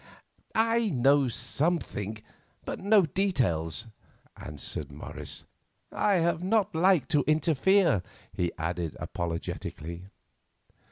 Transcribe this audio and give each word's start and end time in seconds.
"I 0.55 0.89
know 0.89 1.27
something, 1.27 2.23
but 2.65 2.79
no 2.79 3.05
details," 3.05 3.85
answered 4.35 4.91
Morris. 4.91 5.43
"I 5.91 6.15
have 6.15 6.43
not 6.43 6.73
liked 6.73 7.09
to 7.11 7.23
interfere," 7.27 8.01
he 8.33 8.51
added 8.57 8.97
apologetically. 8.99 10.05